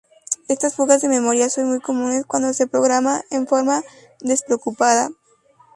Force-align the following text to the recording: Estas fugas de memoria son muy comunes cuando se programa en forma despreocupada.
Estas 0.47 0.73
fugas 0.75 1.03
de 1.03 1.09
memoria 1.09 1.47
son 1.47 1.69
muy 1.69 1.79
comunes 1.79 2.25
cuando 2.25 2.51
se 2.53 2.65
programa 2.65 3.21
en 3.29 3.45
forma 3.45 3.83
despreocupada. 4.21 5.11